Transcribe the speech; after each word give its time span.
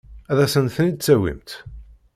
Ad 0.31 0.39
asent-ten-id-tawimt? 0.45 1.49